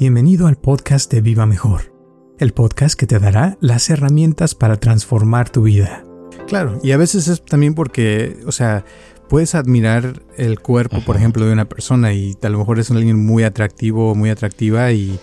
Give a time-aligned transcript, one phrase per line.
[0.00, 1.92] Bienvenido al podcast de Viva Mejor,
[2.38, 6.06] el podcast que te dará las herramientas para transformar tu vida.
[6.48, 8.86] Claro, y a veces es también porque, o sea,
[9.28, 13.22] puedes admirar el cuerpo, por ejemplo, de una persona y a lo mejor es alguien
[13.22, 15.20] muy atractivo o muy atractiva y,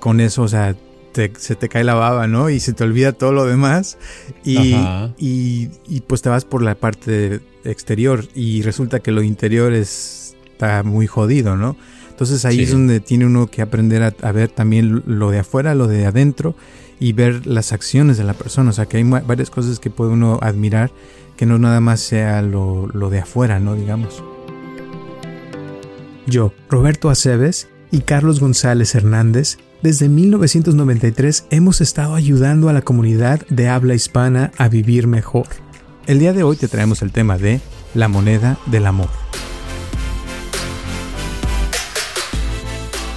[0.00, 0.76] con eso, o sea,
[1.14, 2.50] se te cae la baba, ¿no?
[2.50, 3.96] Y se te olvida todo lo demás
[4.44, 4.76] y,
[5.16, 11.06] y, pues te vas por la parte exterior y resulta que lo interior está muy
[11.06, 11.78] jodido, ¿no?
[12.14, 15.88] Entonces ahí es donde tiene uno que aprender a, ver también lo de afuera, lo
[15.88, 16.54] de adentro
[17.00, 18.70] y ver las acciones de la persona.
[18.70, 20.92] O sea que hay varias cosas que puede uno admirar
[21.36, 23.74] que no nada más sea lo, lo de afuera, ¿no?
[23.74, 24.22] Digamos.
[26.28, 33.44] Yo, Roberto Aceves y Carlos González Hernández, desde 1993 hemos estado ayudando a la comunidad
[33.48, 35.48] de habla hispana a vivir mejor.
[36.06, 37.60] El día de hoy te traemos el tema de
[37.92, 39.08] la moneda del amor.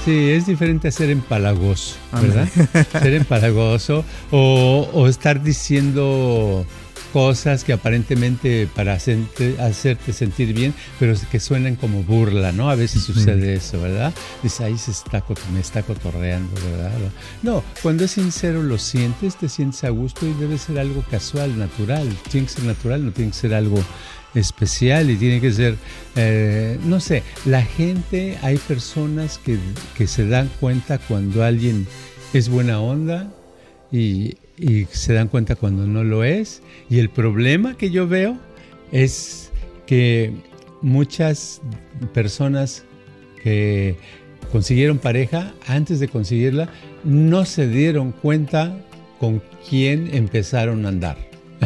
[0.07, 2.47] Sí, es diferente a ser empalagoso, ¿verdad?
[2.93, 6.65] ser empalagoso o, estar diciendo
[7.11, 12.69] cosas que aparentemente para hacerte, sentir bien, pero que suenan como burla, ¿no?
[12.69, 14.13] A veces sucede eso, ¿verdad?
[14.41, 16.91] Dice, ahí se está, me está cotorreando, ¿verdad?
[17.43, 21.59] No, cuando es sincero lo sientes, te sientes a gusto y debe ser algo casual,
[21.59, 22.07] natural.
[22.31, 23.83] Tiene que ser natural, no tiene que ser algo
[24.37, 25.75] especial y tiene que ser,
[26.15, 29.57] eh, no sé, la gente, hay personas que,
[30.07, 31.87] se dan cuenta cuando alguien
[32.33, 33.31] es buena onda
[33.91, 34.37] y,
[34.91, 36.63] se dan cuenta cuando no lo es.
[36.89, 38.39] Y el problema que yo veo
[38.91, 39.51] es
[39.85, 40.33] que
[40.81, 41.61] muchas
[42.11, 42.83] personas
[43.43, 43.97] que
[44.51, 46.69] consiguieron pareja, antes de conseguirla,
[47.03, 48.83] no se dieron cuenta
[49.19, 51.17] con quién empezaron a andar.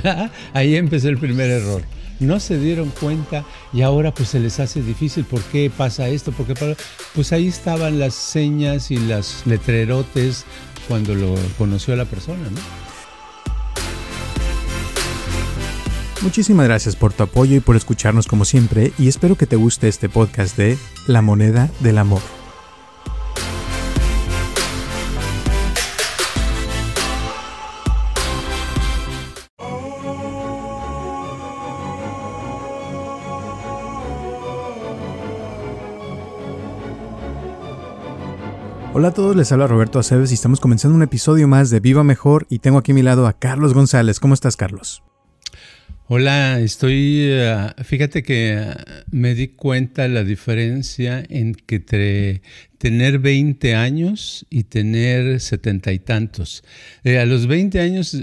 [0.54, 1.82] Ahí empezó el primer error
[2.22, 5.26] no se dieron cuenta y ahora pues se les hace difícil.
[5.26, 6.32] ¿Por qué pasa esto?
[6.32, 6.76] ¿Por qué
[7.14, 10.46] Pues ahí estaban las señas y las letrerotes
[10.88, 12.92] cuando lo conoció a la persona, ¿no?
[16.22, 19.88] Muchísimas gracias por tu apoyo y por escucharnos como siempre y espero que te guste
[19.88, 20.78] este podcast de
[21.08, 22.41] La moneda del amor.
[39.02, 42.04] Hola a todos, les habla Roberto Aceves y estamos comenzando un episodio más de Viva
[42.04, 44.20] Mejor y tengo aquí a mi lado a Carlos González.
[44.20, 45.02] ¿Cómo estás, Carlos?
[46.06, 48.76] Hola, estoy, eh, fíjate que eh,
[49.10, 52.44] me di cuenta la diferencia entre
[52.78, 56.64] tener 20 años y tener setenta y tantos.
[57.04, 58.16] Eh, a los 20 años,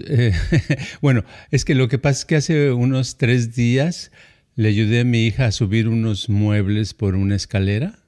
[1.03, 4.12] bueno, es que lo que pasa es que hace unos tres días
[4.55, 7.99] le ayudé a mi hija a subir unos muebles por una escalera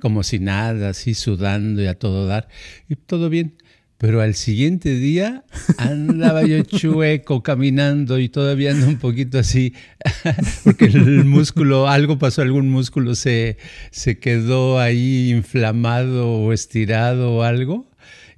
[0.00, 2.48] como si nada, así sudando y a todo dar,
[2.88, 3.54] y todo bien.
[3.98, 5.44] Pero al siguiente día
[5.76, 9.74] andaba yo chueco caminando y todavía ando un poquito así,
[10.64, 13.58] porque el músculo, algo pasó, algún músculo se,
[13.90, 17.88] se quedó ahí inflamado o estirado o algo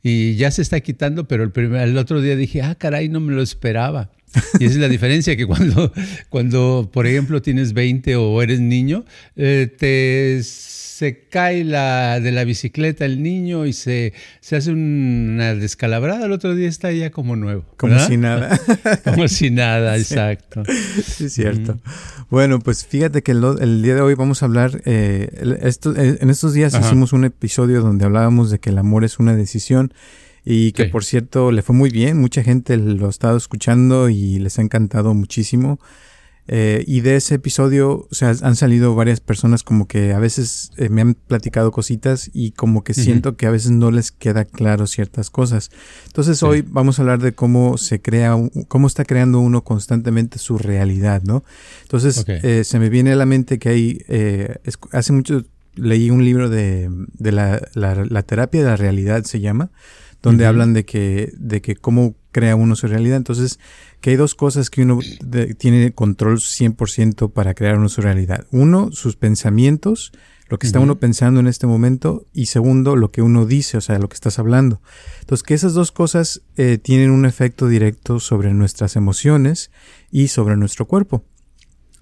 [0.03, 3.21] y ya se está quitando, pero el, primer, el otro día dije, ah, caray, no
[3.21, 4.11] me lo esperaba.
[4.59, 5.93] Y esa es la diferencia, que cuando,
[6.29, 9.05] cuando por ejemplo, tienes 20 o eres niño,
[9.37, 10.43] eh, te
[11.01, 16.33] se cae la, de la bicicleta el niño y se, se hace una descalabrada, el
[16.33, 17.65] otro día está ya como nuevo.
[17.79, 18.61] Como si nada.
[19.05, 20.63] como si nada, exacto.
[20.67, 21.81] Sí, es cierto.
[22.29, 26.53] Bueno, pues fíjate que el, día de hoy vamos a hablar, eh, eh, en estos
[26.53, 29.95] días hicimos un episodio donde hablábamos de que el amor es una decisión
[30.45, 34.39] y que por cierto le fue muy bien, mucha gente lo ha estado escuchando y
[34.39, 35.79] les ha encantado muchísimo.
[36.53, 40.73] Eh, y de ese episodio, o sea, han salido varias personas como que a veces
[40.79, 44.45] eh, me han platicado cositas y como que siento que a veces no les queda
[44.45, 45.71] claro ciertas cosas.
[46.07, 48.35] Entonces hoy vamos a hablar de cómo se crea,
[48.67, 51.45] cómo está creando uno constantemente su realidad, ¿no?
[51.83, 53.99] Entonces eh, se me viene a la mente que hay,
[54.91, 55.45] hace mucho
[55.77, 59.71] leí un libro de, de la, la, terapia de la realidad, se llama,
[60.23, 63.17] donde hablan de que, de que cómo crea uno su realidad.
[63.17, 63.59] Entonces,
[64.01, 65.01] que hay dos cosas que uno
[65.59, 68.47] tiene control 100% para crear uno su realidad.
[68.51, 70.13] Uno, sus pensamientos,
[70.49, 73.81] lo que está uno pensando en este momento, y segundo, lo que uno dice, o
[73.81, 74.81] sea, lo que estás hablando.
[75.21, 79.71] Entonces, que esas dos cosas eh, tienen un efecto directo sobre nuestras emociones
[80.11, 81.25] y sobre nuestro cuerpo.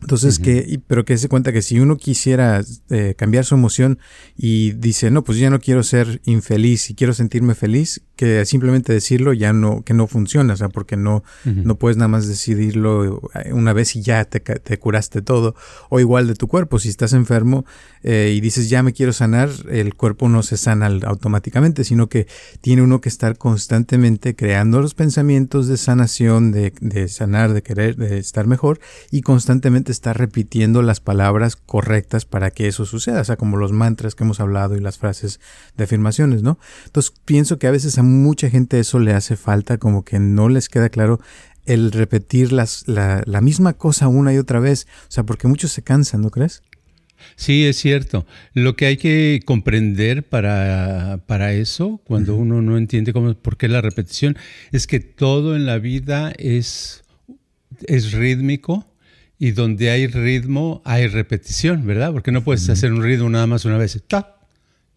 [0.01, 3.99] Entonces, que, pero que se cuenta que si uno quisiera eh, cambiar su emoción
[4.37, 8.93] y dice, no, pues ya no quiero ser infeliz y quiero sentirme feliz, que simplemente
[8.93, 13.23] decirlo ya no, que no funciona, o sea, porque no, no puedes nada más decidirlo
[13.33, 15.55] eh, una vez y ya te, te, curaste todo.
[15.89, 17.65] O igual de tu cuerpo, si estás enfermo
[18.03, 22.27] eh, y dices ya me quiero sanar, el cuerpo no se sana automáticamente, sino que
[22.61, 27.95] tiene uno que estar constantemente creando los pensamientos de sanación, de, de sanar, de querer,
[27.95, 28.81] de estar mejor
[29.13, 33.71] y constantemente estar repitiendo las palabras correctas para que eso suceda, o sea, como los
[33.71, 35.39] mantras que hemos hablado y las frases
[35.77, 36.59] de afirmaciones, ¿no?
[36.87, 40.49] Entonces pienso que a veces a mucha gente eso le hace falta, como que no
[40.49, 41.21] les queda claro
[41.67, 44.87] el repetir las, la, la misma cosa una y otra vez.
[45.03, 46.63] O sea, porque muchos se cansan, ¿no crees?
[47.37, 48.27] Sí, es cierto.
[48.55, 53.69] Lo que hay que comprender para, para eso, cuando uno no entiende cómo, por qué
[53.69, 54.37] la repetición,
[54.73, 57.05] es que todo en la vida es,
[57.87, 58.87] es rítmico
[59.39, 62.13] y donde hay ritmo hay repetición, ¿verdad?
[62.13, 64.37] Porque no puedes hacer un ritmo nada más una vez, ta,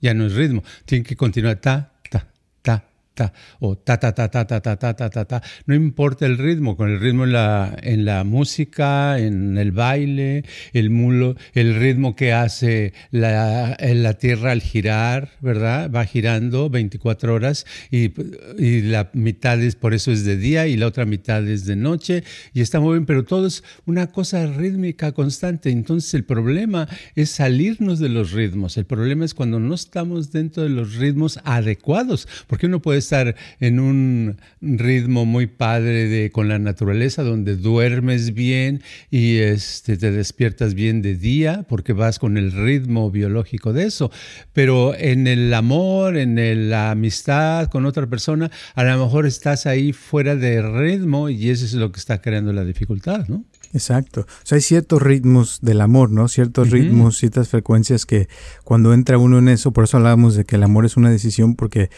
[0.01, 0.63] ya no es ritmo.
[0.85, 1.90] Tiene que continuar ta,
[3.59, 5.41] o ta ta ta ta ta ta ta ta ta ta.
[5.65, 10.43] No importa el ritmo con el ritmo en la en la música en el baile
[10.73, 17.33] el mulo el ritmo que hace la, la tierra al girar verdad va girando 24
[17.33, 18.11] horas y,
[18.57, 21.75] y, la mitad es por eso es de día y la otra mitad es de
[21.75, 25.69] noche y está muy bien pero todo es una cosa rítmica constante.
[25.69, 28.77] Entonces el problema es salirnos de los ritmos.
[28.77, 33.10] El problema es cuando no estamos dentro de los ritmos adecuados porque uno puede estar
[33.59, 40.11] en un ritmo muy padre de, con la naturaleza, donde duermes bien y este, te
[40.11, 44.11] despiertas bien de día, porque vas con el ritmo biológico de eso.
[44.53, 49.93] Pero en el amor, en la amistad con otra persona, a lo mejor estás ahí
[49.93, 53.43] fuera de ritmo y eso es lo que está creando la dificultad, ¿no?
[53.73, 54.21] Exacto.
[54.21, 56.27] O sea, hay ciertos ritmos del amor, ¿no?
[56.27, 58.27] Ciertos ritmos, ciertas frecuencias que
[58.63, 61.55] cuando entra uno en eso, por eso hablábamos de que el amor es una decisión,
[61.55, 61.89] porque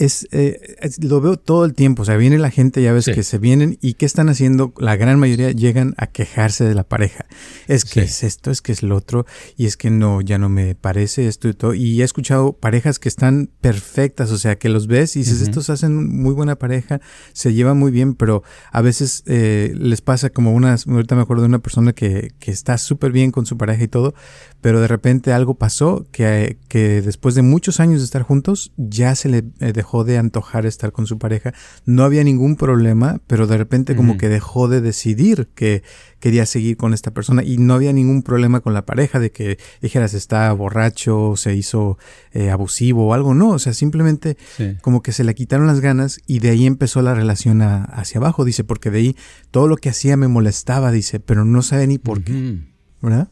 [0.00, 2.02] eh, es, lo veo todo el tiempo.
[2.02, 4.72] O sea, viene la gente, ya ves que se vienen y ¿qué están haciendo?
[4.78, 7.26] La gran mayoría llegan a quejarse de la pareja.
[7.68, 9.26] Es que es esto, es que es lo otro,
[9.56, 11.74] y es que no, ya no me parece esto y todo.
[11.74, 15.70] Y he escuchado parejas que están perfectas, o sea, que los ves y dices, estos
[15.70, 17.00] hacen muy buena pareja,
[17.32, 18.42] se llevan muy bien, pero
[18.72, 22.50] a veces eh, les pasa como una, ahorita me acuerdo de una persona que, que
[22.50, 24.14] está súper bien con su pareja y todo,
[24.60, 29.14] pero de repente algo pasó que, que después de muchos años de estar juntos ya
[29.14, 31.52] se le eh, dejó de antojar estar con su pareja.
[31.84, 35.82] No había ningún problema, pero de repente como que dejó de decidir que
[36.20, 39.58] quería seguir con esta persona y no había ningún problema con la pareja de que
[39.82, 41.98] dijeras está borracho, se hizo
[42.30, 43.34] eh, abusivo o algo.
[43.34, 44.36] No, o sea, simplemente
[44.80, 48.44] como que se le quitaron las ganas y de ahí empezó la relación hacia abajo,
[48.44, 49.16] dice, porque de ahí
[49.50, 52.60] todo lo que hacía me molestaba, dice, pero no sabe ni por qué.
[53.02, 53.28] ¿Verdad?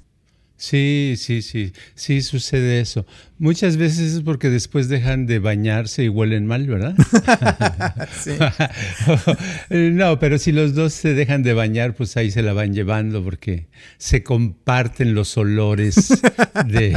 [0.58, 3.06] Sí, sí, sí, sí sucede eso.
[3.38, 6.96] Muchas veces es porque después dejan de bañarse y huelen mal, ¿verdad?
[8.20, 8.32] sí.
[9.70, 13.22] no, pero si los dos se dejan de bañar, pues ahí se la van llevando
[13.22, 13.68] porque
[13.98, 16.20] se comparten los olores
[16.66, 16.96] de,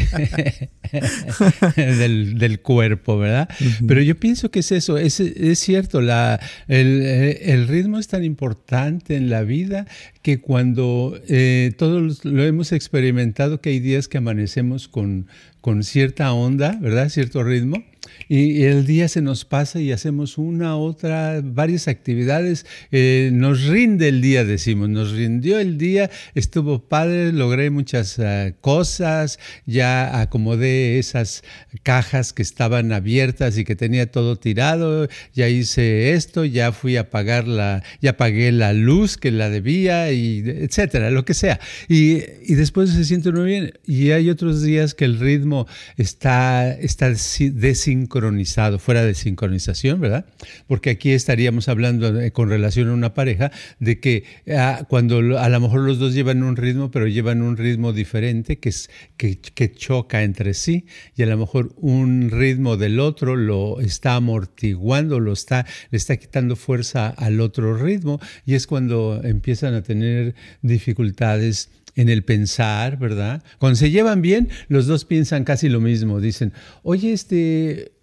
[2.36, 3.48] del, cuerpo, ¿verdad?
[3.88, 8.24] Pero yo pienso que es eso, es, es cierto, la, el, el, ritmo es tan
[8.24, 9.86] importante en la vida
[10.21, 15.27] que cuando eh, todos lo hemos experimentado, que hay días que amanecemos con,
[15.62, 17.10] con cierta onda, ¿verdad?
[17.10, 17.84] Cierto ritmo
[18.28, 22.66] y el día se nos pasa y hacemos una, otra, varias actividades.
[22.92, 28.54] Eh, nos rinde el día, decimos, nos rindió el día, estuvo padre, logré muchas uh,
[28.62, 31.44] cosas, ya acomodé esas
[31.83, 37.09] cajas que estaban abiertas y que tenía todo tirado, ya hice esto, ya fui a
[37.09, 41.59] pagar la, ya pagué la luz que la debía, y etcétera, lo que sea.
[41.90, 43.74] Y, y después se siente muy bien.
[43.85, 45.51] Y hay otros días que el ritmo
[45.98, 50.26] está, está desincronizado sincronizado, fuera de sincronización, ¿verdad?
[50.68, 54.24] Porque aquí estaríamos hablando con relación a una pareja de que
[54.56, 58.60] ah, cuando a lo mejor los dos llevan un ritmo, pero llevan un ritmo diferente
[58.60, 63.80] que, es, que choca entre sí y a lo mejor un ritmo del otro lo
[63.81, 69.74] está amortiguando, lo está, le está quitando fuerza al otro ritmo y es cuando empiezan
[69.74, 73.44] a tener dificultades en el pensar, ¿verdad?
[73.60, 76.19] Cuando se llevan bien, los dos piensan casi lo mismo.
[76.19, 77.94] Dicen, oye, este,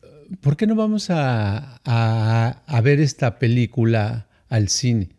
[0.40, 5.10] ¿por qué no vamos a, ver esta película al cine?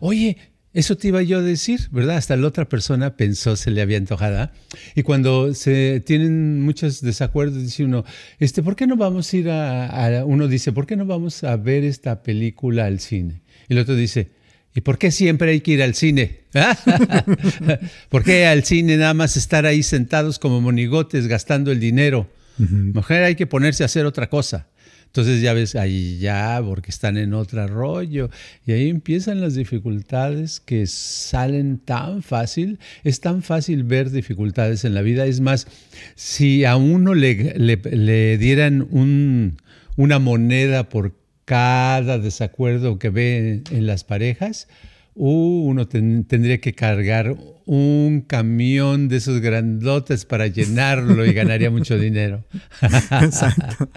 [0.00, 0.36] Oye,
[0.74, 2.16] eso te iba yo a decir, ¿verdad?
[2.16, 4.52] Hasta la otra persona pensó, se le había antojada.
[4.94, 8.04] Y cuando se tienen muchos desacuerdos, dice uno,
[8.38, 11.56] este, ¿por qué no vamos a ir a, uno dice, ¿por qué no vamos a
[11.56, 13.42] ver esta película al cine?
[13.68, 14.30] Y el otro dice,
[14.78, 16.42] ¿y por qué siempre hay que ir al cine?
[18.10, 22.30] ¿Por qué al cine nada más estar ahí sentados como monigotes gastando el dinero?
[22.58, 24.68] Mujer hay que ponerse a hacer otra cosa.
[25.06, 28.30] Entonces ya ves, ahí ya, porque están en otro rollo.
[28.64, 32.78] Y ahí empiezan las dificultades que salen tan fácil.
[33.02, 35.26] Es tan fácil ver dificultades en la vida.
[35.26, 35.66] Es más,
[36.14, 39.56] si a uno le, le, dieran un,
[39.96, 41.17] una moneda por
[41.48, 44.68] cada desacuerdo que ve en las parejas,
[45.14, 51.98] uh, uno tendría que cargar un camión de esos grandotes para llenarlo y ganaría mucho
[51.98, 52.44] dinero.
[53.22, 53.88] Exacto.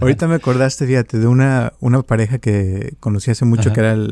[0.00, 4.08] Ahorita me acordaste, fíjate, de una, una pareja que conocí hace mucho, que eran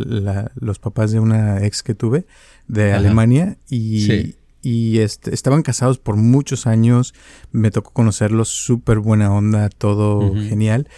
[0.54, 2.26] los papás de una ex que tuve
[2.68, 7.14] de Alemania y, y este, estaban casados por muchos años.
[7.52, 10.88] Me tocó conocerlos, súper buena onda, todo genial.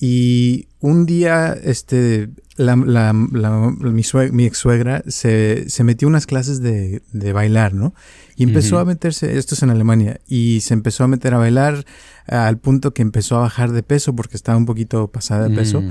[0.00, 4.02] Y un día, este, la, la, mi,
[4.32, 7.94] mi, ex suegra se, se, metió unas clases de, de bailar, ¿no?
[8.36, 11.84] Y empezó a meterse, esto es en Alemania, y se empezó a meter a bailar
[12.28, 15.80] al punto que empezó a bajar de peso porque estaba un poquito pasada de peso.
[15.80, 15.90] Mm.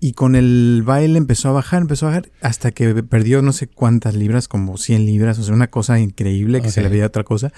[0.00, 3.68] Y con el baile empezó a bajar, empezó a bajar, hasta que perdió no sé
[3.68, 7.24] cuántas libras, como 100 libras, o sea, una cosa increíble que se le veía otra
[7.24, 7.52] cosa.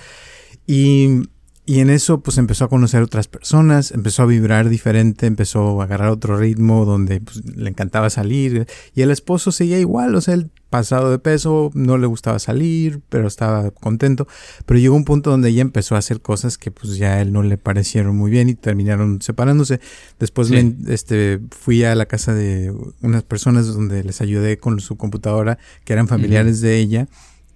[0.64, 1.23] Y
[1.68, 5.84] y en eso pues empezó a conocer otras personas, empezó a vibrar diferente, empezó a
[5.84, 8.66] agarrar otro ritmo donde pues, le encantaba salir.
[8.94, 13.02] Y el esposo seguía igual, o sea, él pasado de peso, no le gustaba salir,
[13.10, 14.26] pero estaba contento.
[14.64, 17.34] Pero llegó un punto donde ella empezó a hacer cosas que pues ya a él
[17.34, 19.78] no le parecieron muy bien y terminaron separándose.
[20.18, 22.72] Después este, fui a la casa de
[23.02, 27.08] unas personas donde les ayudé con su computadora, que eran familiares de ella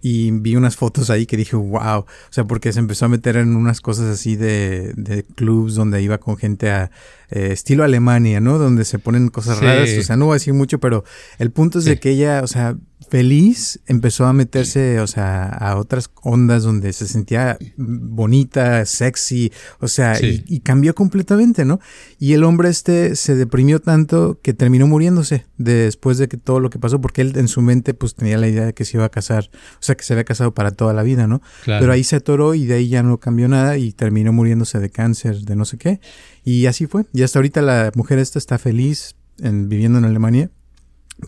[0.02, 3.36] y vi unas fotos ahí que dije, wow, o sea, porque se empezó a meter
[3.36, 6.90] en unas cosas así de, de clubs donde iba con gente a
[7.30, 8.58] eh, estilo Alemania, ¿no?
[8.58, 11.04] Donde se ponen cosas raras, o sea, no voy a decir mucho, pero
[11.38, 12.76] el punto es de que ella, o sea,
[13.12, 19.88] feliz, empezó a meterse, o sea, a otras ondas donde se sentía bonita, sexy, o
[19.88, 21.78] sea, y, cambió completamente, ¿no?
[22.18, 26.70] Y el hombre este se deprimió tanto que terminó muriéndose después de que todo lo
[26.70, 29.04] que pasó, porque él en su mente pues tenía la idea de que se iba
[29.04, 31.42] a casar, o sea, que se había casado para toda la vida, ¿no?
[31.66, 34.88] Pero ahí se atoró y de ahí ya no cambió nada y terminó muriéndose de
[34.88, 36.00] cáncer, de no sé qué.
[36.44, 37.04] Y así fue.
[37.12, 40.50] Y hasta ahorita la mujer esta está feliz en, viviendo en Alemania,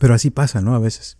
[0.00, 0.74] pero así pasa, ¿no?
[0.74, 1.18] A veces.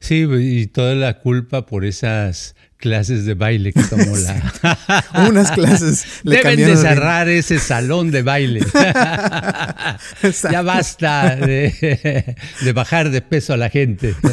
[0.00, 5.04] Sí, y toda la culpa por esas clases de baile que tomó la.
[5.28, 6.06] Unas clases.
[6.22, 8.60] Deben de cerrar ese salón de baile.
[10.50, 14.14] ya basta de, de, bajar de peso a la gente.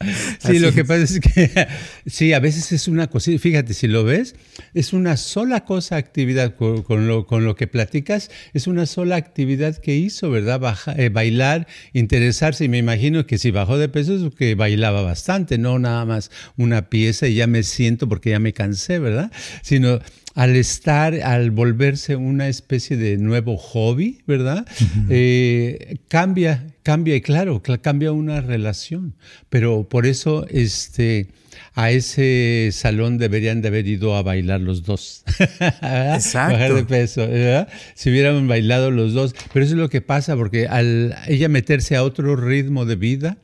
[0.38, 1.66] Sí, lo que pasa es que
[2.06, 4.34] sí, a veces es una cosa, fíjate, si lo ves,
[4.74, 9.76] es una sola cosa, actividad, con, lo, con lo, que platicas, es una sola actividad
[9.76, 10.60] que hizo, ¿verdad?
[10.96, 15.58] Eh, bailar, interesarse, y me imagino que si bajó de peso es que bailaba bastante,
[15.58, 19.32] no nada más una pieza y ya me siento porque ya me cansé, ¿verdad?
[19.62, 20.00] Sino
[20.36, 24.66] al estar, al volverse una especie de nuevo hobby, ¿verdad?
[25.08, 29.14] Eh, cambia, cambia, y claro, cambia una relación.
[29.48, 31.28] Pero por eso, este,
[31.72, 35.24] a ese salón deberían de haber ido a bailar los dos.
[35.80, 36.52] Exacto.
[36.52, 37.68] Bajar de peso, ¿verdad?
[37.94, 39.34] Si hubieran bailado los dos.
[39.54, 43.38] Pero eso es lo que pasa, porque al ella meterse a otro ritmo de vida,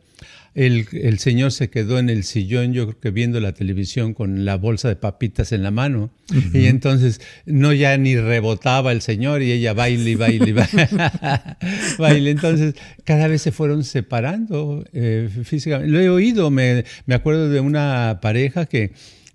[0.55, 4.57] el, señor se quedó en el sillón, yo creo que viendo la televisión con la
[4.57, 6.11] bolsa de papitas en la mano.
[6.53, 10.53] Y entonces no ya ni rebotaba el señor y ella baile y baile y
[11.99, 12.31] baile.
[12.31, 15.91] Entonces cada vez se fueron separando eh, físicamente.
[15.91, 18.93] Lo he oído, me, me acuerdo de una pareja que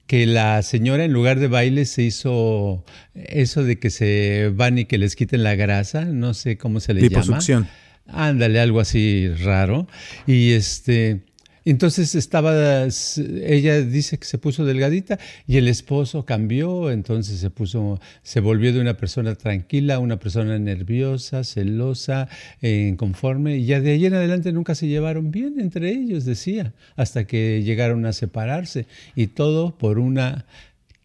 [0.08, 4.86] que la señora en lugar de baile se hizo eso de que se van y
[4.86, 7.40] que les quiten la grasa, no sé cómo se le llama.
[8.08, 9.88] Ándale, algo así raro.
[10.26, 11.22] Y este,
[11.70, 18.00] entonces estaba, ella dice que se puso delgadita y el esposo cambió, entonces se puso,
[18.24, 22.30] se volvió de una persona tranquila a una persona nerviosa, celosa,
[22.62, 27.26] inconforme, y ya de ahí en adelante nunca se llevaron bien entre ellos, decía, hasta
[27.26, 30.46] que llegaron a separarse y todo por una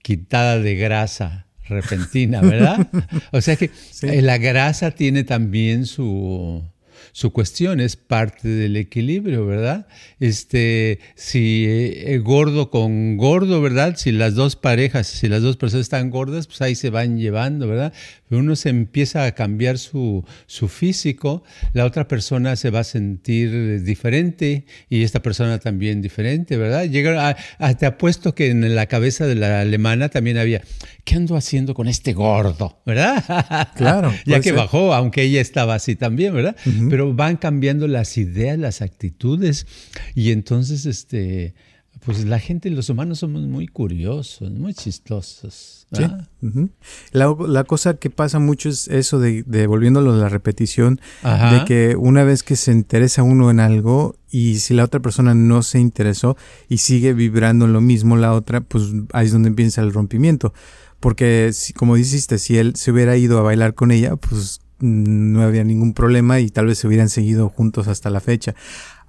[0.02, 2.86] quitada de grasa repentina, ¿verdad?
[3.32, 6.62] o sea que la grasa tiene también su
[7.12, 9.86] su cuestión, es parte del equilibrio, ¿verdad?
[10.20, 13.96] Este, si eh, gordo con gordo, ¿verdad?
[13.96, 17.66] Si las dos parejas, si las dos personas están gordas, pues ahí se van llevando,
[17.66, 17.92] ¿verdad?
[18.36, 23.82] Uno se empieza a cambiar su, su, físico, la otra persona se va a sentir
[23.82, 26.84] diferente y esta persona también diferente, ¿verdad?
[26.84, 30.62] Llega a, te apuesto que en la cabeza de la alemana también había,
[31.04, 32.80] ¿qué ando haciendo con este gordo?
[32.86, 33.24] ¿Verdad?
[33.76, 34.12] Claro.
[34.26, 36.56] ya que bajó, aunque ella estaba así también, ¿verdad?
[36.88, 39.66] Pero van cambiando las ideas, las actitudes
[40.14, 41.54] y entonces, este
[42.04, 45.86] pues la gente, los humanos somos muy curiosos, muy chistosos.
[45.92, 46.04] Sí.
[47.12, 51.96] la, cosa que pasa mucho es eso de, de volviéndolo a la repetición, de que
[51.96, 55.78] una vez que se interesa uno en algo y si la otra persona no se
[55.78, 56.36] interesó
[56.68, 60.54] y sigue vibrando en lo mismo la otra, pues ahí es donde empieza el rompimiento.
[60.98, 65.42] Porque, si, como dijiste, si él se hubiera ido a bailar con ella, pues no
[65.42, 68.54] había ningún problema y tal vez se hubieran seguido juntos hasta la fecha.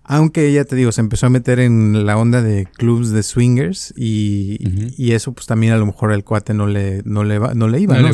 [0.06, 3.94] Aunque ella, te digo, se empezó a meter en la onda de clubs de swingers
[3.96, 4.60] y,
[4.98, 7.80] y eso pues también a lo mejor al cuate no le, no le, no le
[7.80, 8.10] iba, ¿no?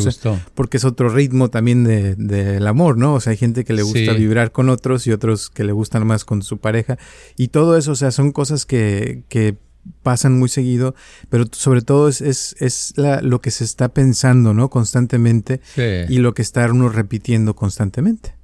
[0.54, 3.14] porque es otro ritmo también del de, amor, ¿no?
[3.14, 6.06] O sea, hay gente que le gusta vibrar con otros y otros que le gustan
[6.06, 6.96] más con su pareja.
[7.36, 9.56] Y todo eso, o sea, son cosas que, que
[10.02, 10.94] pasan muy seguido,
[11.28, 14.70] pero sobre todo es, es, es la, lo que se está pensando, ¿no?
[14.70, 15.60] Constantemente
[16.08, 18.39] y lo que está uno repitiendo constantemente.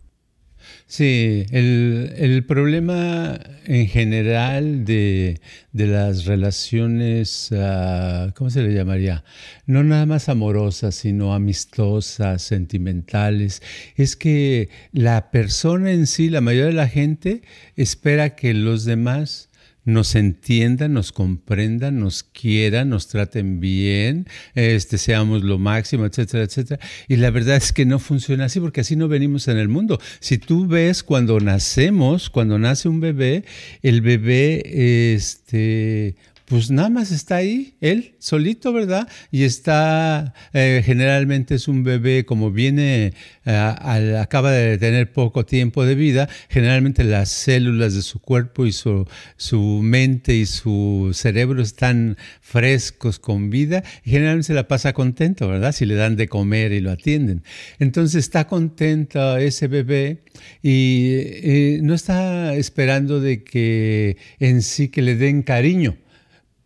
[0.88, 5.40] Sí, el, el problema en general de,
[5.73, 9.25] de las relaciones, uh, ¿cómo se le llamaría?
[9.66, 13.62] No nada más amorosas, sino amistosas, sentimentales,
[13.97, 17.43] es que la persona en sí, la mayoría de la gente,
[17.75, 19.50] espera que los demás
[19.87, 26.81] nos entiendan, nos comprendan, nos quieran, nos traten bien, este, seamos lo máximo, etcétera, etcétera.
[27.09, 29.99] Y la verdad es que no funciona así porque así no venimos en el mundo.
[30.21, 33.45] Si tú ves cuando nacemos, cuando nace un bebé,
[33.83, 36.16] el bebé, este,
[36.47, 39.09] pues nada más está ahí, él solito, ¿verdad?
[39.33, 45.85] Y está, eh, generalmente es un bebé como viene, eh, acaba de tener poco tiempo
[45.85, 51.62] de vida, generalmente las células de su cuerpo y su, su mente y su cerebro
[51.62, 55.73] están frescos con vida y generalmente se la pasa contento, ¿verdad?
[55.73, 57.43] Si le dan de comer y lo atienden.
[57.81, 60.23] Entonces está contento ese bebé
[60.62, 65.97] y eh, no está esperando de que en sí que le den cariño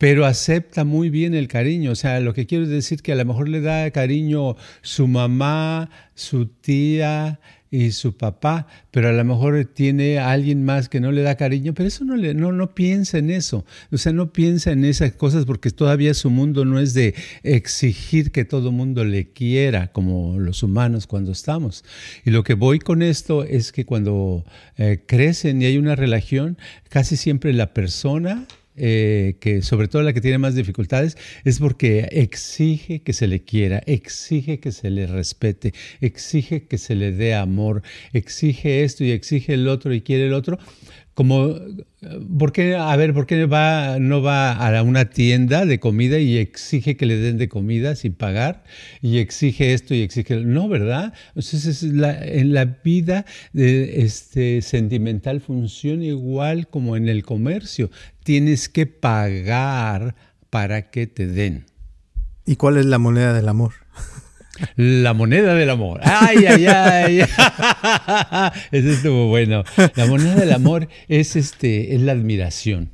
[0.00, 1.90] pero acepta muy bien el cariño.
[1.90, 5.90] O sea, lo que quiero decir que a lo mejor le da cariño su mamá,
[6.14, 7.38] su tía
[7.70, 11.74] y su papá, pero a lo mejor tiene alguien más que no le da cariño,
[11.74, 13.66] pero eso no, le, no, no piensa en eso.
[13.92, 18.32] O sea, no piensa en esas cosas porque todavía su mundo no es de exigir
[18.32, 21.84] que todo mundo le quiera como los humanos cuando estamos.
[22.24, 24.46] Y lo que voy con esto es que cuando
[24.78, 26.56] eh, crecen y hay una relación,
[26.88, 28.46] casi siempre la persona
[28.82, 33.42] eh, que sobre todo la que tiene más dificultades, es porque exige que se le
[33.42, 37.82] quiera, exige que se le respete, exige que se le dé amor,
[38.14, 40.58] exige esto y exige el otro y quiere el otro,
[41.20, 41.54] como,
[42.38, 46.96] ¿por qué, a ver, ¿por qué no va a una tienda de comida y exige
[46.96, 48.64] que le den de comida sin pagar?
[49.02, 50.36] Y exige esto y exige...
[50.36, 51.12] No, ¿verdad?
[51.34, 57.90] Entonces, en la vida este, sentimental funciona igual como en el comercio.
[58.24, 60.14] Tienes que pagar
[60.48, 61.66] para que te den.
[62.46, 63.74] ¿Y cuál es la moneda del amor?
[64.76, 66.00] La moneda del amor.
[66.02, 67.20] Ay, ay, ay.
[68.72, 69.64] Eso estuvo bueno.
[69.96, 72.90] La moneda del amor es este, es la admiración,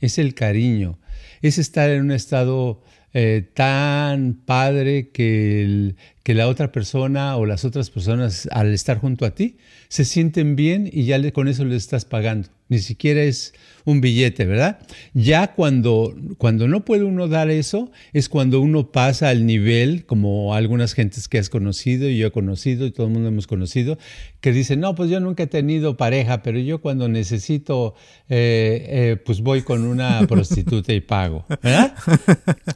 [0.00, 0.98] es el cariño,
[1.40, 2.82] es estar en un estado
[3.14, 9.24] eh, tan padre que, que la otra persona o las otras personas al estar junto
[9.24, 9.56] a ti
[9.88, 12.48] se sienten bien y ya con eso le estás pagando.
[12.68, 13.52] Ni siquiera es
[13.84, 14.78] un billete, ¿verdad?
[15.12, 20.54] Ya cuando, cuando no puede uno dar eso, es cuando uno pasa al nivel, como
[20.54, 23.98] algunas gentes que has conocido y yo he conocido y todo el mundo hemos conocido,
[24.40, 27.94] que dicen, no, pues yo nunca he tenido pareja, pero yo cuando necesito,
[28.30, 31.94] eh, eh, pues voy con una prostituta y pago, ¿verdad?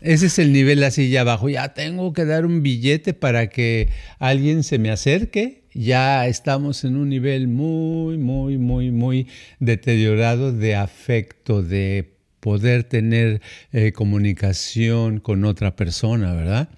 [0.02, 3.90] Ese es el nivel así ya abajo, ya tengo que dar un billete para que
[4.18, 9.28] alguien se me acerque ya estamos en un nivel muy, muy, muy, muy
[9.60, 16.70] deteriorado de afecto, de poder tener eh, comunicación con otra persona, ¿verdad?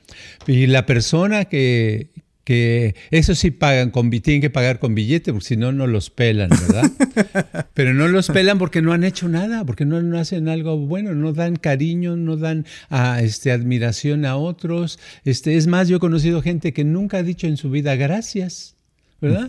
[0.46, 2.10] Y la persona que,
[2.48, 6.08] que eso sí pagan, con, tienen que pagar con billete, porque si no, no los
[6.08, 7.66] pelan, ¿verdad?
[7.74, 11.14] Pero no los pelan porque no han hecho nada, porque no, no hacen algo bueno,
[11.14, 14.98] no dan cariño, no dan ah, este, admiración a otros.
[15.26, 18.76] Este, es más, yo he conocido gente que nunca ha dicho en su vida gracias.
[19.20, 19.46] ¿verdad?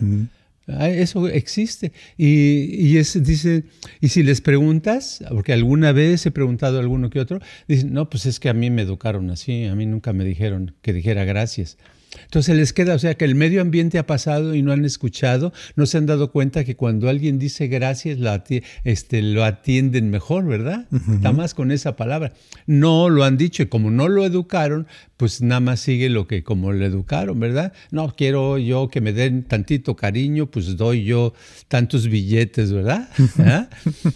[0.66, 1.92] Eso existe.
[2.18, 3.64] Y, es, dice,
[4.02, 8.10] y si les preguntas, porque alguna vez he preguntado a alguno que otro, dicen, no,
[8.10, 11.24] pues es que a mí me educaron así, a mí nunca me dijeron que dijera
[11.24, 11.78] gracias.
[12.30, 15.52] Entonces les queda, o sea, que el medio ambiente ha pasado y no han escuchado,
[15.74, 18.30] no se han dado cuenta que cuando alguien dice gracias, lo,
[18.84, 20.86] este, lo atienden mejor, ¿verdad?
[21.12, 22.32] Está más con esa palabra.
[22.66, 26.44] No lo han dicho y como no lo educaron, pues nada más sigue lo que
[26.44, 27.72] como lo educaron, ¿verdad?
[27.90, 31.34] No quiero yo que me den tantito cariño, pues doy yo
[31.66, 33.08] tantos billetes, ¿verdad?
[33.40, 33.68] ¿Ah?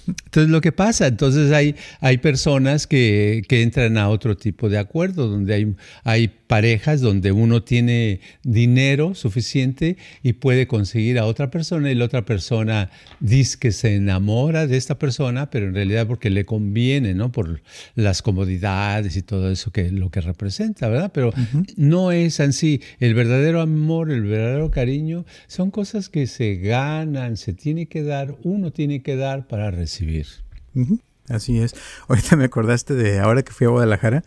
[0.07, 4.79] Entonces lo que pasa, entonces hay, hay personas que, que entran a otro tipo de
[4.79, 5.75] acuerdo, donde hay,
[6.05, 8.04] hay parejas donde uno tiene
[8.43, 12.91] dinero suficiente y puede conseguir a otra persona y la otra persona
[13.21, 17.33] dice que se enamora de esta persona, pero en realidad porque le conviene, ¿no?
[17.33, 17.63] Por
[17.95, 21.11] las comodidades y todo eso que lo que representa, ¿verdad?
[21.13, 21.33] Pero
[21.77, 22.81] no es así.
[23.01, 28.37] El verdadero amor, el verdadero cariño son cosas que se ganan, se tiene que dar,
[28.43, 30.27] uno tiene que dar para recibir.
[31.29, 31.75] Así es.
[32.09, 34.25] Ahorita me acordaste de ahora que fui a Guadalajara,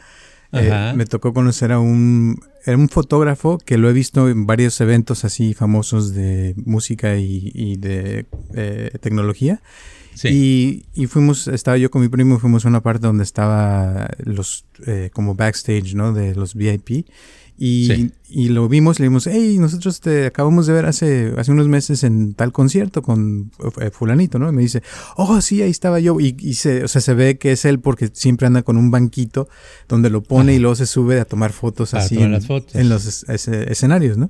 [0.53, 2.39] eh, me tocó conocer a un,
[2.75, 8.25] un fotógrafo que lo he visto en varios eventos así famosos de música y, de
[8.53, 9.61] eh, tecnología.
[10.23, 14.65] Y, y, fuimos, estaba yo con mi primo, fuimos a una parte donde estaba los,
[14.87, 16.11] eh, como backstage, ¿no?
[16.11, 17.05] De los VIP.
[17.59, 21.67] Y, y, lo vimos, le dimos, hey, nosotros te acabamos de ver hace, hace unos
[21.67, 24.47] meses en tal concierto con eh, fulanito, ¿no?
[24.47, 24.83] Y me dice,
[25.15, 26.19] oh, sí, ahí estaba yo.
[26.19, 28.91] Y, y se, o sea, se ve que es él porque siempre anda con un
[28.91, 29.49] banquito
[29.87, 34.17] donde lo pone y luego se sube a tomar fotos así en, en, los escenarios,
[34.17, 34.29] ¿no?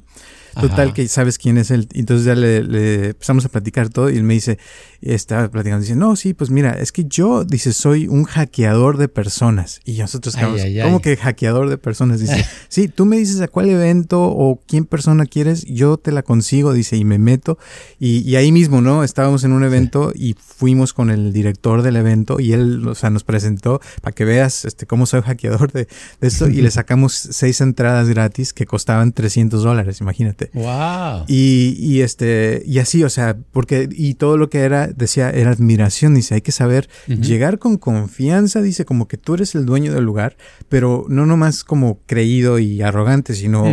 [0.59, 1.87] Total, que sabes quién es él.
[1.93, 4.57] Entonces ya le, empezamos a platicar todo y él me dice,
[5.01, 9.07] estaba platicando, dice, no, sí, pues mira, es que yo, dice, soy un hackeador de
[9.07, 9.79] personas.
[9.85, 10.35] Y nosotros,
[10.83, 12.19] ¿cómo que hackeador de personas?
[12.19, 16.23] Dice, sí, tú me dices a cuál evento o quién persona quieres, yo te la
[16.23, 17.57] consigo, dice, y me meto.
[17.99, 19.03] Y, ahí mismo, ¿no?
[19.03, 23.09] Estábamos en un evento y fuimos con el director del evento y él, o sea,
[23.09, 25.87] nos presentó para que veas este, cómo soy hackeador de,
[26.21, 30.46] de esto y le sacamos seis entradas gratis que costaban 300 dólares, imagínate.
[30.53, 31.25] Wow.
[31.27, 35.51] Y, y, este, y así, o sea, porque, y todo lo que era, decía, era
[35.51, 39.93] admiración, dice, hay que saber llegar con confianza, dice, como que tú eres el dueño
[39.93, 40.37] del lugar,
[40.69, 43.65] pero no nomás como creído y arrogante, sino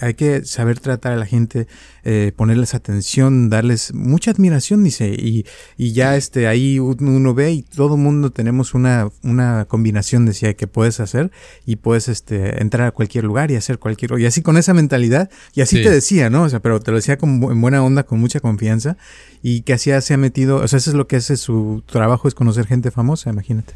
[0.00, 1.66] hay que saber tratar a la gente,
[2.04, 5.44] eh, ponerles atención, darles mucha admiración, dice, y,
[5.76, 10.66] y ya este, ahí uno ve y todo mundo tenemos una, una combinación, decía, que
[10.66, 11.30] puedes hacer
[11.66, 15.30] y puedes este, entrar a cualquier lugar y hacer cualquier, y así con esa mentalidad,
[15.54, 16.44] y así te decía, ¿no?
[16.44, 18.96] O sea, pero te lo decía con, en buena onda, con mucha confianza,
[19.42, 22.28] y que hacía, se ha metido, o sea, eso es lo que hace su trabajo,
[22.28, 23.74] es conocer gente famosa, imagínate.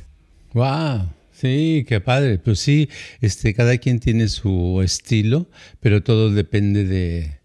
[0.55, 1.11] Wow.
[1.33, 2.38] Sí, qué padre.
[2.38, 2.88] Pues sí,
[3.21, 5.47] este, cada quien tiene su estilo,
[5.81, 7.40] pero todo depende de,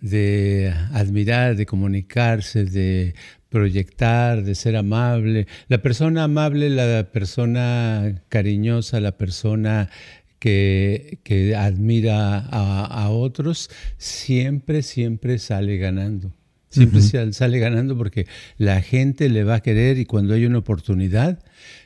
[0.00, 3.14] de admirar, de comunicarse, de
[3.48, 5.46] proyectar, de ser amable.
[5.68, 9.90] La persona amable, la persona cariñosa, la persona
[10.38, 16.32] que, admira a, otros, siempre, siempre sale ganando.
[16.70, 17.00] Siempre
[17.32, 18.26] sale ganando porque
[18.58, 21.42] la gente le va a querer y cuando hay una oportunidad,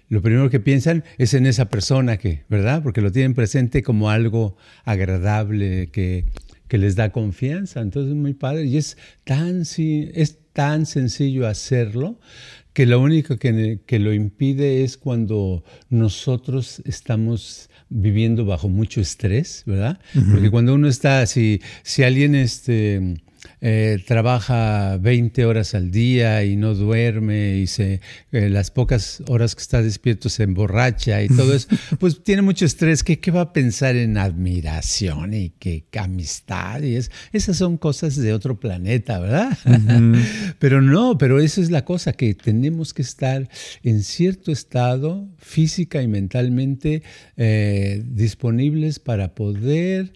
[0.08, 2.82] lo primero que piensan es en esa persona que, ¿verdad?
[2.82, 6.26] Porque lo tienen presente como algo agradable, que,
[6.66, 7.80] que les da confianza.
[7.80, 12.18] Entonces es muy padre y es tan, es tan sencillo hacerlo
[12.72, 19.62] que lo único que, que, lo impide es cuando nosotros estamos viviendo bajo mucho estrés,
[19.66, 20.00] ¿verdad?
[20.30, 23.16] Porque cuando uno está, si, si alguien este,
[23.64, 28.00] eh, trabaja 20 horas al día y no duerme y se,
[28.32, 31.68] eh, las pocas horas que está despierto se emborracha y todo eso,
[32.00, 33.04] pues tiene mucho estrés.
[33.04, 36.82] ¿Qué, ¿Qué, va a pensar en admiración y qué amistad?
[36.82, 39.56] Y es, esas son cosas de otro planeta, ¿verdad?
[40.58, 43.48] pero no, pero eso es la cosa, que tenemos que estar
[43.84, 47.04] en cierto estado física y mentalmente
[47.36, 50.14] eh, disponibles para poder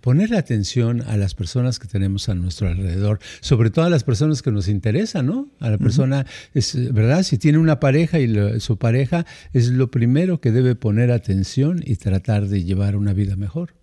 [0.00, 4.42] poner atención a las personas que tenemos a nuestro alrededor, sobre todo a las personas
[4.42, 5.48] que nos interesan, ¿no?
[5.60, 7.22] A la persona, es, ¿verdad?
[7.22, 11.96] Si tiene una pareja y su pareja es lo primero que debe poner atención y
[11.96, 13.74] tratar de llevar una vida mejor.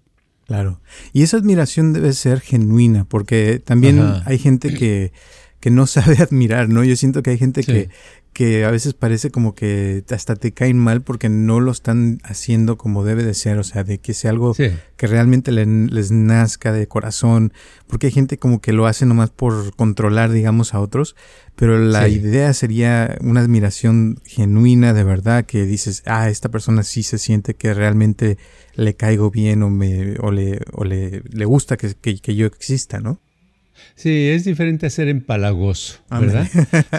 [0.46, 0.82] Claro.
[1.14, 5.14] Y esa admiración debe ser genuina, porque también hay gente que,
[5.60, 6.84] que no sabe admirar, ¿no?
[6.84, 7.90] Yo siento que hay gente que,
[8.34, 12.78] que a veces parece como que hasta te caen mal porque no lo están haciendo
[12.78, 16.88] como debe de ser, o sea, de que sea algo que realmente les nazca de
[16.88, 17.52] corazón,
[17.88, 21.16] porque hay gente como que lo hace nomás por controlar, digamos, a otros,
[21.58, 27.04] pero la idea sería una admiración genuina, de verdad, que dices, ah, esta persona sí
[27.04, 28.38] se siente que realmente
[28.76, 33.02] le caigo bien o, me, o, le, o le, le gusta que, que yo exista,
[33.02, 33.20] ¿no?
[33.96, 36.48] Sí, es diferente a ser empalagoso, ¿verdad?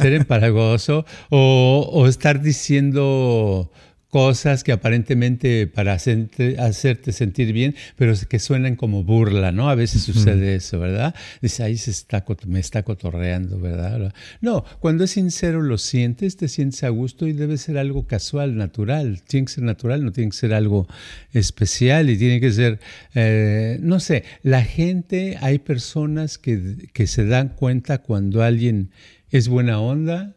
[0.01, 3.71] ser empalagoso o, o, estar diciendo
[4.13, 9.71] cosas que aparentemente para hacerte, sentir bien, pero que suenan como burla, ¿no?
[9.71, 11.15] A veces sucede eso, ¿verdad?
[11.41, 14.13] Dice, ahí se está, me está cotorreando, ¿verdad?
[14.43, 18.55] No, cuando es sincero lo sientes, te sientes a gusto y debe ser algo casual,
[18.55, 19.23] natural.
[19.23, 20.87] Tiene que ser natural, no tiene que ser algo
[21.33, 22.81] especial y tiene que ser,
[23.15, 28.91] eh, no sé, la gente, hay personas que, que se dan cuenta cuando alguien
[29.31, 30.37] es buena onda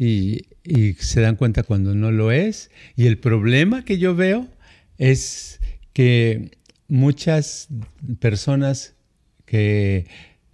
[0.00, 0.46] y,
[0.98, 2.70] se dan cuenta cuando no lo es.
[2.96, 4.48] Y el problema que yo veo
[4.96, 5.60] es
[5.92, 6.52] que
[6.88, 7.68] muchas
[8.18, 8.94] personas
[9.44, 10.06] que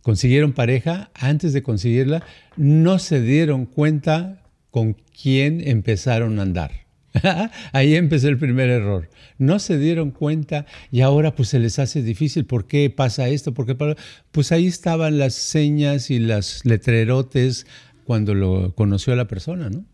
[0.02, 2.24] consiguieron pareja, antes de conseguirla,
[2.56, 6.72] no se dieron cuenta con quién empezaron a andar.
[7.72, 9.08] Ahí empezó el primer error.
[9.38, 12.46] No se dieron cuenta y ahora pues se les hace difícil.
[12.46, 13.54] ¿Por qué pasa esto?
[13.54, 13.96] ¿Por qué
[14.32, 17.66] Pues ahí estaban las señas y las letrerotes
[18.06, 19.84] cuando lo conoció a la persona, ¿no?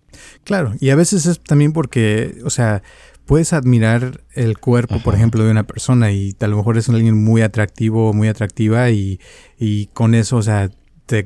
[0.44, 2.82] Claro, y a veces es también porque, o sea,
[3.24, 7.22] puedes admirar el cuerpo, por ejemplo, de una persona y a lo mejor es alguien
[7.22, 9.20] muy atractivo, muy atractiva y,
[9.58, 10.70] y con eso, o sea,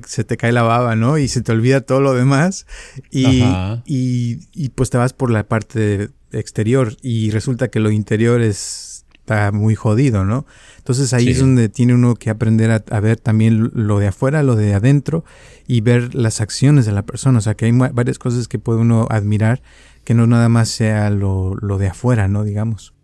[0.06, 1.18] se te cae la baba, ¿no?
[1.18, 2.66] Y se te olvida todo lo demás
[3.10, 3.42] y,
[3.84, 8.85] y, y pues te vas por la parte exterior y resulta que lo interior es
[9.26, 10.46] está muy jodido, ¿no?
[10.78, 14.54] Entonces ahí es donde tiene uno que aprender a, ver también lo de afuera, lo
[14.54, 15.24] de adentro
[15.66, 17.38] y ver las acciones de la persona.
[17.38, 19.62] O sea, que hay varias cosas que puede uno admirar
[20.04, 22.44] que no nada más sea lo, lo de afuera, ¿no?
[22.44, 22.95] Digamos.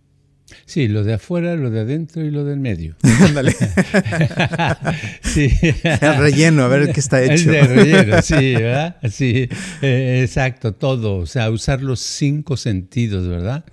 [0.66, 2.96] Sí, lo de afuera, lo de adentro y lo del medio.
[3.20, 3.52] Ándale.
[5.22, 5.50] sí.
[5.82, 7.52] El relleno, a ver qué está hecho.
[7.52, 8.96] El relleno, sí, ¿verdad?
[9.10, 9.48] Sí,
[9.82, 11.16] eh, exacto, todo.
[11.16, 13.64] O sea, usar los cinco sentidos, ¿verdad?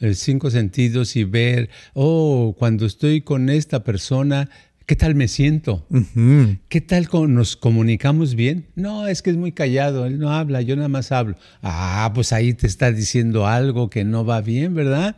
[0.00, 4.48] Eh, cinco sentidos y ver, oh, cuando estoy con esta persona,
[4.92, 5.86] ¿Qué tal me siento?
[6.68, 8.66] ¿Qué tal nos comunicamos bien?
[8.74, 11.34] No, es que es muy callado, él no habla, yo nada más hablo.
[11.62, 15.16] Ah, pues ahí te está diciendo algo que no va bien, ¿verdad?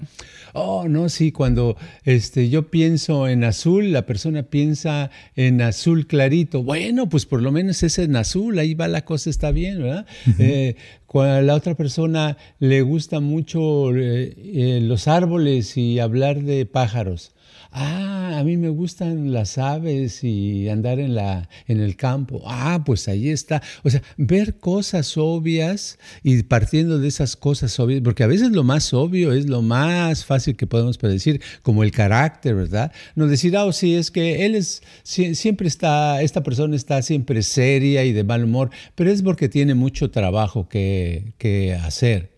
[0.53, 6.63] Oh, no, sí, cuando este, yo pienso en azul, la persona piensa en azul clarito.
[6.63, 10.07] Bueno, pues por lo menos es en azul, ahí va la cosa, está bien, ¿verdad?
[10.39, 16.43] Eh, cuando a la otra persona le gusta mucho eh, eh, los árboles y hablar
[16.43, 17.34] de pájaros
[17.75, 22.43] ah, a mí me gustan las aves y andar en, la, en el campo.
[22.47, 23.63] Ah, pues ahí está.
[23.83, 28.65] O sea, ver cosas obvias y partiendo de esas cosas obvias, porque a veces lo
[28.65, 32.93] más obvio es lo más fácil que podemos predecir, como el carácter, ¿verdad?
[33.15, 37.43] No decir, ah, oh, sí, es que él es, siempre está, esta persona está siempre
[37.43, 42.34] seria y de mal humor, pero es porque tiene mucho trabajo que, que hacer.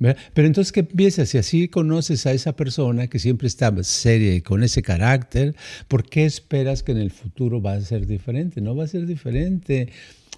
[0.00, 1.28] Pero entonces, ¿qué piensas?
[1.28, 5.54] Si así conoces a esa persona que siempre está seria y con ese carácter,
[5.88, 8.62] ¿por qué esperas que en el futuro va a ser diferente?
[8.62, 9.90] No va a ser diferente.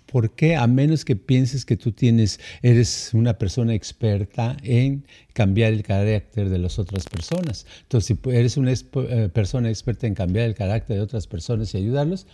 [0.06, 0.56] ¿Por qué?
[0.56, 6.50] A menos que pienses que tú tienes, eres una persona experta en cambiar el carácter
[6.50, 7.64] de las otras personas.
[7.82, 11.78] Entonces, si eres una eh, persona experta en cambiar el carácter de otras personas y
[11.78, 12.26] ayudarlos,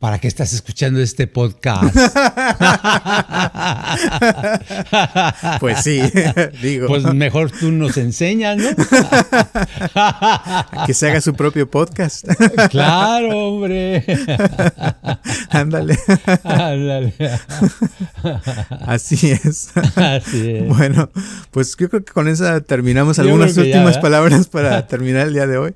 [0.00, 1.94] ¿Para qué estás escuchando este podcast?
[5.60, 6.00] pues sí,
[6.62, 6.86] digo.
[6.86, 8.70] Pues mejor tú nos enseñas, ¿no?
[10.86, 12.26] que se haga su propio podcast.
[12.70, 14.02] claro, hombre.
[15.50, 15.98] Ándale.
[16.44, 17.12] Ándale.
[18.86, 19.68] Así es.
[19.96, 20.66] Así es.
[20.66, 21.10] Bueno,
[21.50, 25.58] pues yo creo que con esa terminamos algunas últimas palabras para terminar el día de
[25.58, 25.74] hoy.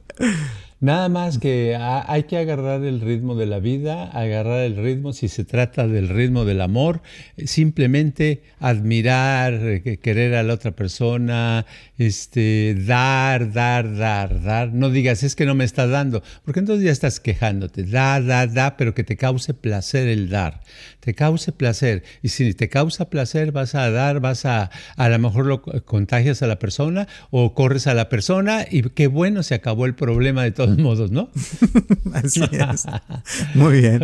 [0.85, 5.29] Nada más que hay que agarrar el ritmo de la vida, agarrar el ritmo, si
[5.29, 7.01] se trata del ritmo del amor,
[7.43, 11.65] simplemente admirar, querer a la otra persona,
[11.97, 14.75] este, dar, dar, dar, dar.
[14.75, 17.85] No digas, es que no me está dando, porque entonces ya estás quejándote.
[17.85, 20.61] Da, da, da, pero que te cause placer el dar.
[21.01, 22.03] Te cause placer.
[22.21, 26.43] Y si te causa placer, vas a dar, vas a, a lo mejor lo contagias
[26.43, 30.43] a la persona o corres a la persona y qué bueno, se acabó el problema
[30.43, 31.29] de todos modos, ¿no?
[32.13, 32.87] Así es.
[33.55, 34.01] Muy bien.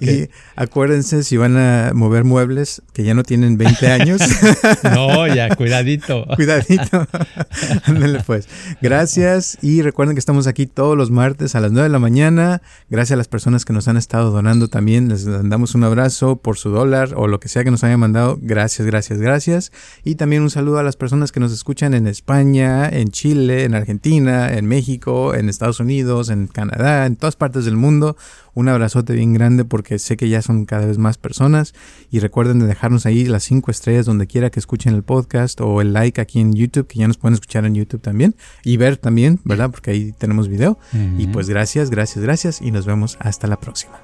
[0.00, 4.20] Y acuérdense, si van a mover muebles que ya no tienen 20 años.
[4.84, 6.26] no, ya, cuidadito.
[6.36, 7.06] cuidadito.
[7.84, 8.48] Ándale pues.
[8.80, 12.62] Gracias y recuerden que estamos aquí todos los martes a las 9 de la mañana.
[12.90, 15.08] Gracias a las personas que nos han estado donando también.
[15.08, 18.38] Les damos un abrazo por su dólar o lo que sea que nos hayan mandado.
[18.40, 19.72] Gracias, gracias, gracias.
[20.04, 23.74] Y también un saludo a las personas que nos escuchan en España, en Chile, en
[23.74, 28.16] Argentina, en México, en Estados Unidos, en Canadá, en todas partes del mundo.
[28.54, 31.74] Un abrazote bien grande porque sé que ya son cada vez más personas.
[32.10, 35.80] Y recuerden de dejarnos ahí las cinco estrellas donde quiera que escuchen el podcast o
[35.80, 38.34] el like aquí en YouTube, que ya nos pueden escuchar en YouTube también
[38.64, 39.70] y ver también, ¿verdad?
[39.70, 40.78] Porque ahí tenemos video.
[41.18, 44.00] Y pues gracias, gracias, gracias y nos vemos hasta la próxima.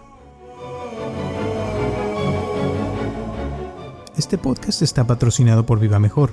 [4.17, 6.33] Este podcast está patrocinado por Viva Mejor.